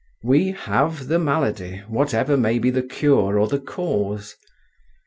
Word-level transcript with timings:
We 0.23 0.53
have 0.53 1.09
the 1.09 1.19
malady, 1.19 1.83
whatever 1.87 2.35
may 2.35 2.57
be 2.57 2.71
the 2.71 2.81
cure 2.81 3.37
or 3.37 3.47
the 3.47 3.59
cause. 3.59 4.35